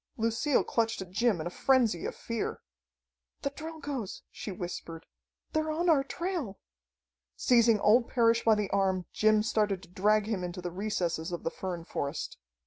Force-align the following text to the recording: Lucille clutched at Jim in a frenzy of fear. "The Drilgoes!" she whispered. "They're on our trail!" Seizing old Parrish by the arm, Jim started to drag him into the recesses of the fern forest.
Lucille 0.17 0.63
clutched 0.63 0.99
at 1.03 1.11
Jim 1.11 1.39
in 1.39 1.45
a 1.45 1.51
frenzy 1.51 2.07
of 2.07 2.15
fear. 2.15 2.59
"The 3.43 3.51
Drilgoes!" 3.51 4.23
she 4.31 4.51
whispered. 4.51 5.05
"They're 5.53 5.69
on 5.69 5.89
our 5.91 6.03
trail!" 6.03 6.57
Seizing 7.35 7.79
old 7.79 8.07
Parrish 8.09 8.43
by 8.43 8.55
the 8.55 8.71
arm, 8.71 9.05
Jim 9.13 9.43
started 9.43 9.83
to 9.83 9.89
drag 9.89 10.25
him 10.25 10.43
into 10.43 10.59
the 10.59 10.71
recesses 10.71 11.31
of 11.31 11.43
the 11.43 11.51
fern 11.51 11.85
forest. 11.85 12.39